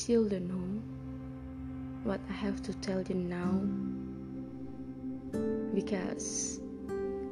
[0.00, 0.80] still don't know
[2.04, 3.60] what I have to tell you now
[5.74, 6.58] because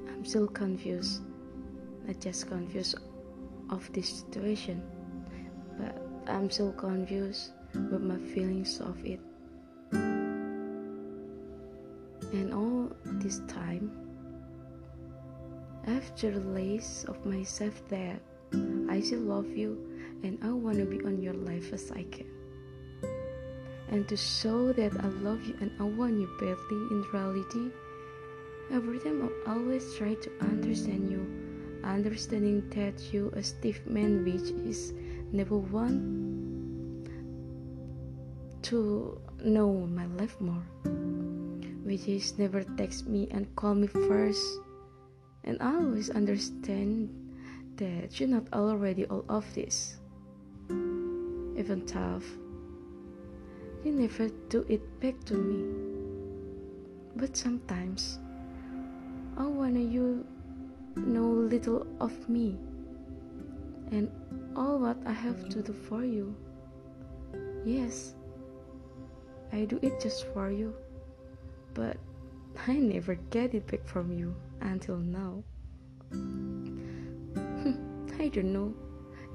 [0.07, 1.23] I'm still confused.
[2.07, 2.97] Not just confused
[3.71, 4.83] of this situation,
[5.79, 9.21] but I'm still confused with my feelings of it.
[12.33, 13.91] And all this time,
[15.87, 18.21] I've realized of myself that
[18.91, 19.79] I still love you
[20.23, 22.38] and I want to be on your life as I can.
[23.91, 27.71] And to show that I love you and I want you badly in reality,
[28.71, 31.25] every time I always try to understand you,
[31.85, 34.93] understanding that you a stiff man which is
[35.33, 37.09] never want
[38.65, 40.67] to know my life more,
[41.85, 44.45] which is never text me and call me first,
[45.45, 47.09] and I always understand
[47.77, 49.97] that you're not already all of this
[51.57, 52.25] even tough.
[53.85, 55.65] You never do it back to me.
[57.17, 58.19] But sometimes
[59.37, 60.27] I wanna you
[60.97, 62.59] know little of me
[63.91, 64.11] and
[64.57, 66.35] all what I have to do for you.
[67.65, 68.15] Yes,
[69.53, 70.75] I do it just for you,
[71.75, 71.97] but
[72.67, 75.43] I never get it back from you until now.
[78.19, 78.75] I don't know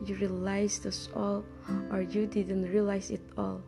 [0.05, 1.45] you realized this all
[1.91, 3.61] or you didn't realize it all.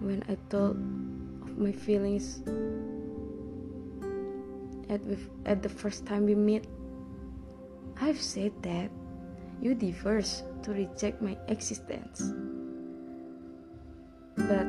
[0.00, 0.76] When I thought
[1.44, 2.40] of my feelings
[4.88, 5.00] at,
[5.46, 6.66] at the first time we met,
[8.00, 8.90] I've said that
[9.60, 12.32] you diverse to reject my existence.
[14.36, 14.66] But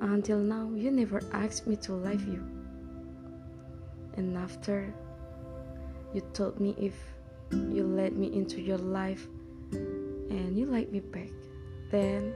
[0.00, 2.46] until now, you never asked me to love you.
[4.16, 4.94] And after
[6.14, 6.94] you told me if
[7.50, 9.26] you let me into your life
[9.72, 11.30] and you like me back,
[11.90, 12.32] then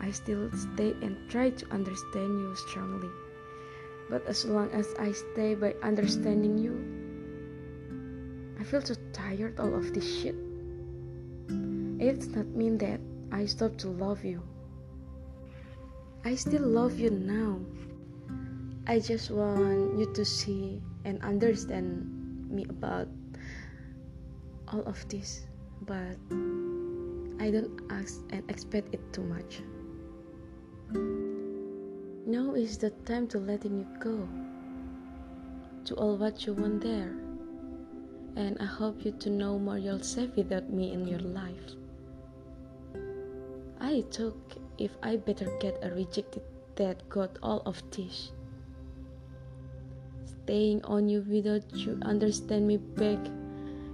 [0.00, 3.10] I still stay and try to understand you strongly.
[4.08, 6.78] But as long as I stay by understanding you,
[8.60, 10.36] I feel so tired all of this shit.
[11.98, 13.00] It's not mean that
[13.32, 14.42] I stop to love you.
[16.24, 17.60] I still love you now.
[18.86, 22.06] I just want you to see and understand
[22.50, 23.08] me about
[24.68, 25.46] all of this,
[25.82, 26.18] but
[27.42, 29.62] I don't ask and expect it too much.
[30.92, 34.28] Now is the time to letting you go
[35.84, 37.14] to all what you want there.
[38.36, 41.74] And I hope you to know more yourself without me in your life.
[43.80, 44.36] I took
[44.78, 46.42] if I better get a rejected
[46.76, 48.32] that got all of this.
[50.44, 53.18] Staying on you without you understand me back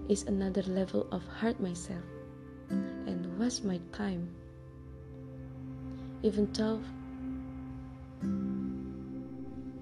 [0.09, 2.05] is another level of hurt myself
[2.71, 4.29] and waste my time.
[6.23, 6.81] Even though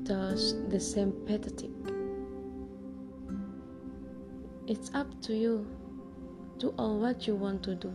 [0.04, 1.70] does the same pathetic.
[4.66, 5.66] It's up to you.
[6.58, 7.92] Do all what you want to do.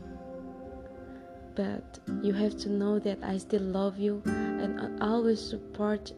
[1.56, 6.14] But you have to know that I still love you and always support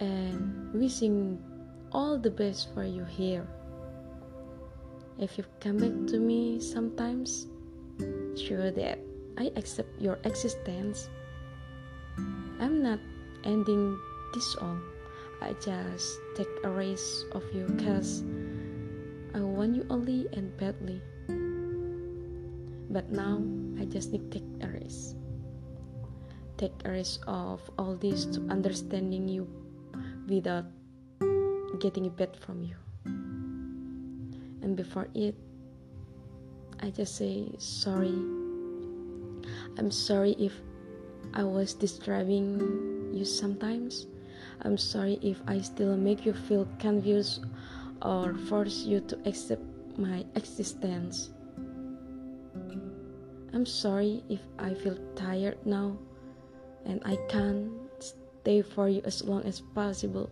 [0.00, 1.42] and wishing
[1.92, 3.46] all the best for you here.
[5.18, 7.46] If you come back to me sometimes,
[8.36, 8.98] sure that
[9.36, 11.08] I accept your existence.
[12.60, 13.00] I'm not
[13.44, 13.98] ending
[14.34, 14.78] this all.
[15.40, 18.24] I just take a race of you cause
[19.34, 21.00] I want you only and badly.
[22.90, 23.42] But now
[23.78, 25.14] I just need take a race.
[26.56, 29.46] Take a race of all this to understanding you
[30.26, 30.66] without
[31.78, 32.74] getting it bad from you
[34.62, 35.34] and before it
[36.80, 38.14] I just say sorry.
[39.78, 40.52] I'm sorry if
[41.34, 44.06] I was disturbing you sometimes.
[44.62, 47.44] I'm sorry if I still make you feel confused
[48.02, 49.62] or force you to accept
[49.96, 51.30] my existence.
[53.52, 55.96] I'm sorry if I feel tired now
[56.84, 60.30] and I can't stay for you as long as possible.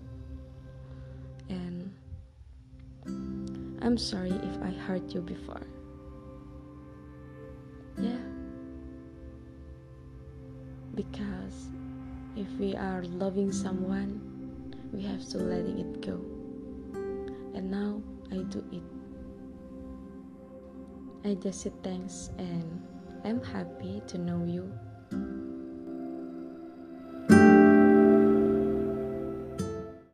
[1.48, 1.92] And
[3.82, 5.62] I'm sorry if I hurt you before.
[10.96, 11.68] Because
[12.36, 14.20] if we are loving someone,
[14.92, 16.18] we have to letting it go.
[17.54, 18.02] And now
[18.32, 18.82] I do it.
[21.28, 22.82] I just say thanks and
[23.24, 24.72] I'm happy to know you